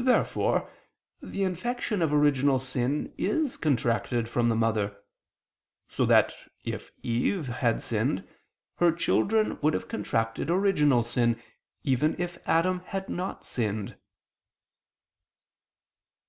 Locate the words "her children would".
8.78-9.74